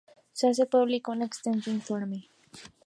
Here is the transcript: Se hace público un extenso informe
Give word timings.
Se 0.33 0.49
hace 0.49 0.65
público 0.65 1.11
un 1.11 1.21
extenso 1.21 1.69
informe 1.69 2.27